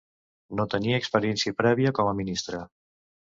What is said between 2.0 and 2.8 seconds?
com a ministre.